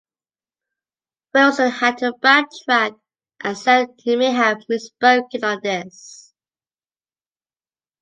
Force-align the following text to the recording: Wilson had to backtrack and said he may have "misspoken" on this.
Wilson 1.35 1.69
had 1.69 1.99
to 1.99 2.13
backtrack 2.13 2.99
and 3.43 3.55
said 3.55 3.89
he 3.99 4.15
may 4.15 4.31
have 4.31 4.65
"misspoken" 4.67 5.43
on 5.43 5.59
this. 5.61 6.33